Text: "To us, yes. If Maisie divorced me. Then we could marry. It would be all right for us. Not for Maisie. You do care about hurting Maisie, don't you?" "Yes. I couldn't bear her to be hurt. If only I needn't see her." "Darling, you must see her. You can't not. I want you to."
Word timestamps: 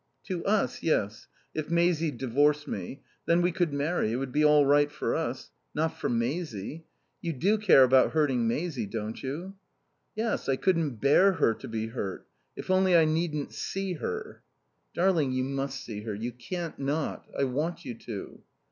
"To 0.23 0.43
us, 0.45 0.81
yes. 0.81 1.27
If 1.53 1.69
Maisie 1.69 2.09
divorced 2.09 2.67
me. 2.67 3.03
Then 3.27 3.43
we 3.43 3.51
could 3.51 3.71
marry. 3.71 4.11
It 4.11 4.15
would 4.15 4.31
be 4.31 4.43
all 4.43 4.65
right 4.65 4.91
for 4.91 5.13
us. 5.15 5.51
Not 5.75 5.89
for 5.95 6.09
Maisie. 6.09 6.85
You 7.21 7.33
do 7.33 7.59
care 7.59 7.83
about 7.83 8.13
hurting 8.13 8.47
Maisie, 8.47 8.87
don't 8.87 9.21
you?" 9.21 9.57
"Yes. 10.15 10.49
I 10.49 10.55
couldn't 10.55 10.95
bear 11.01 11.33
her 11.33 11.53
to 11.53 11.67
be 11.67 11.89
hurt. 11.89 12.27
If 12.55 12.71
only 12.71 12.95
I 12.97 13.05
needn't 13.05 13.53
see 13.53 13.93
her." 13.93 14.41
"Darling, 14.95 15.33
you 15.33 15.43
must 15.43 15.83
see 15.83 16.01
her. 16.01 16.15
You 16.15 16.31
can't 16.31 16.79
not. 16.79 17.29
I 17.37 17.43
want 17.43 17.85
you 17.85 17.93
to." 17.99 18.41